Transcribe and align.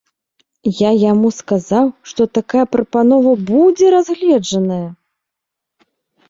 Я 0.87 0.91
яму 1.11 1.29
сказаў, 1.39 1.85
што 2.11 2.21
такая 2.37 2.63
прапанова 2.77 3.31
будзе 3.51 3.85
разгледжаная! 3.97 4.81